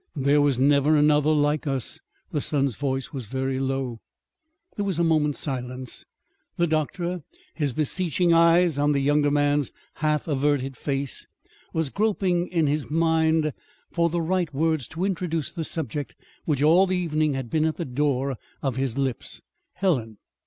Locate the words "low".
3.59-3.99